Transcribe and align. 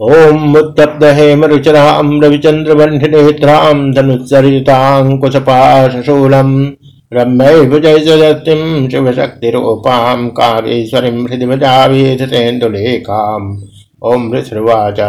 ओम 0.00 0.56
उत्तप्त 0.56 1.02
हेम 1.16 1.44
रुचराम 1.44 2.10
रविचंद्र 2.22 2.74
बंधिनेत्रां 2.74 3.90
धनुत्सरितांकुशपाशूलम 3.94 6.52
रम्य 7.12 7.64
भुजय 7.70 7.98
जगतिम 8.06 8.62
शिवशक्तिरूपां 8.90 10.20
कामेश्वरीं 10.38 11.18
हृदि 11.24 11.46
भजावेधतेन्दुलेखाम् 11.50 13.50
ओम 14.10 14.22
ऋषुवाच 14.34 15.00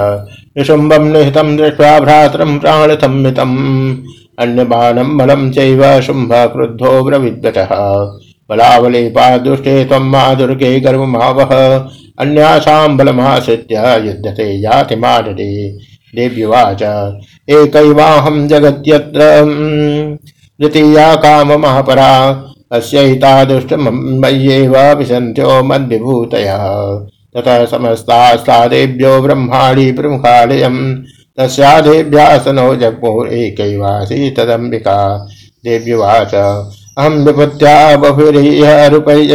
निशुम्बं 0.57 1.03
निहितं 1.13 1.55
दृष्ट्वा 1.57 1.91
भ्रातरं 1.99 2.51
प्राणसंमितम् 2.59 3.57
अन्यबाणं 4.43 5.09
बलं 5.17 5.41
चैव 5.53 5.81
शुम्भ 6.07 6.33
क्रुद्धो 6.53 6.91
ब्रविद्वचः 7.05 7.71
बलावले 8.49 9.03
पादुष्टे 9.15 9.75
त्वं 9.85 10.05
मा 10.11 10.23
दुर्गे 10.39 10.71
गर्वमावह 10.79 11.51
अन्यासां 12.21 12.97
बलमाश्रित्य 12.97 14.01
युध्यते, 14.05 14.43
याति 14.43 14.95
माडरे 14.95 15.77
देव्युवाच, 16.15 16.83
एकैवाहं 17.49 18.47
जगत्यत्र 18.47 19.19
द्वितीया 20.61 21.15
काममहापरा 21.15 22.43
अस्यैतादुष्टमय्येव 22.71 24.77
विशन्त्यो 24.77 25.63
मद्विभूतयः। 25.63 26.99
ततः 27.35 27.65
समस्तास्ता 27.65 28.67
देव्यो 28.67 29.21
ब्रह्माणि 29.21 29.91
प्रमुखालयम् 29.91 30.95
तस्यादेभ्यासनो 31.39 32.75
जग्मुरेकैवासी 32.75 34.29
तदम्बिका। 34.29 35.27
देव्युवाच, 35.63 36.63
अहं 36.97 37.09
विपत्या 37.09 37.97
बहुरीह 37.97 38.87
रूपै 38.87 39.27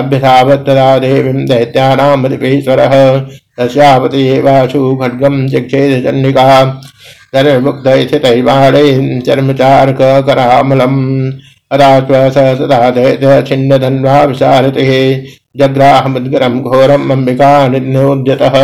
अभ्यधावत् 0.00 0.66
तदा 0.66 0.88
देवीं 0.98 1.44
दैत्यानामधिपेश्वरः 1.48 2.94
तस्यावति 3.58 4.26
एवाशु 4.28 4.80
खड्गं 5.02 5.36
चिक्षेद 5.48 6.04
चण्डिका 6.04 6.48
तर्मुग्धैस्थितैवाणैः 7.34 8.98
चर्मचार्ककरामलम्। 9.26 11.00
अदात्व 11.72 12.14
स 12.30 12.44
सदा 12.58 12.78
दैत्य 12.90 13.42
विशारतिः 14.28 14.90
जग्राहमुद्गरं 15.60 16.60
घोरम् 16.62 17.10
अम्बिका 17.12 17.52
निनोद्यतः 17.68 18.56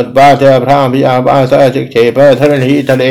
उत्पाद्य 0.00 0.58
भ्राम्यावास 0.60 1.52
चिक्षेप 1.74 2.18
धरणीतले 2.40 3.10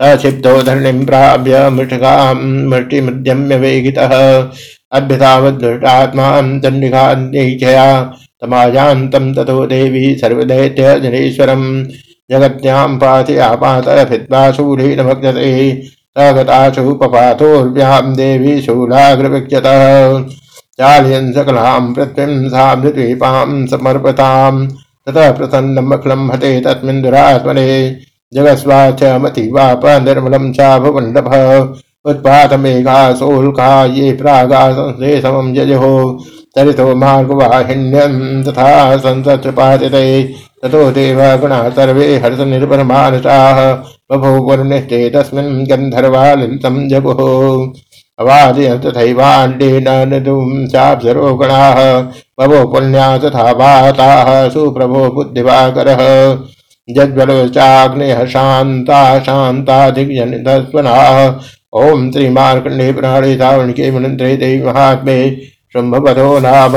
अक्षिप्तो 0.00 0.52
धरणिं 0.62 1.04
प्राप्य 1.06 1.68
मृषकां 1.70 2.34
मृष्टिमुद्यम्य 2.70 3.56
वेगितः 3.64 4.14
अभ्यतावद्दुष्टात्मां 4.98 6.42
दण्डिकान्यैक्षया 6.60 7.86
तमायान्तं 8.42 9.32
ततो 9.34 9.66
देवी 9.66 10.14
सर्वदैत्यजनेश्वरम् 10.14 11.84
जगत्यां 12.30 12.98
पातयापातरभित्वा 12.98 14.50
शूलेन 14.52 15.02
भक्तते 15.02 15.50
सगताशु 16.18 16.94
पपातोर्व्यां 16.94 18.14
देवी 18.14 18.60
शूलाग्रविक्षतः। 18.62 20.22
चालयन् 20.78 21.32
सकलां 21.32 21.94
पृथ्वीं 21.94 22.48
सा 22.48 22.74
मृद्वीपां 22.76 23.66
समर्पतां 23.66 24.66
ततः 25.06 25.30
प्रसन्नमखिलं 25.32 26.30
हते 26.32 26.60
तस्मिन् 26.60 27.02
दुरात्मने। 27.02 27.70
जगस्वाचमतिवाप 28.34 29.86
निर्मलं 29.86 30.52
चाभवण्डभः 30.52 31.58
उत्पातमेघासोल्का 32.10 33.84
ये 33.84 34.12
प्रागा 34.12 34.72
संस्थे 34.72 35.20
समं 35.20 35.54
यजो 35.56 35.90
चरितो 36.56 36.94
मार्गवाहिन्यं 36.94 38.42
तथा 38.42 38.96
संसत्पातिते 38.96 40.34
ततो 40.62 40.90
देवगुणा 40.90 41.70
सर्वे 41.70 42.18
हर्षनिर्भरमानसाः 42.18 43.76
बभो 44.12 44.44
वरुणिष्ठे 44.44 45.10
तस्मिन् 45.10 45.66
गन्धर्वा 45.66 46.34
जगुः। 46.88 47.72
अवादय 48.20 48.78
तथैवाण्डेन 48.78 50.08
नदुं 50.08 50.66
चाप्सरो 50.66 51.34
गणाः। 51.34 52.02
बभो 52.40 52.68
पुण्या 52.68 53.18
तथा 53.18 53.50
वाताः 53.50 54.48
सुप्रभो 54.48 55.10
बुद्धिवाकरः। 55.10 56.38
जज्वलोचाग्नेः 56.88 58.26
शान्ता 58.26 59.18
शान्ताधिजनिधस्वनाः 59.18 61.34
ॐ 61.76 62.12
श्रीमार्कण्डे 62.12 62.92
प्राणे 62.92 63.36
सावणिके 63.36 63.90
मनन्त्रे 63.90 64.36
देवी 64.36 64.66
महात्मे 64.66 65.36
शुम्भपदो 65.74 66.38
नाम। 66.38 66.72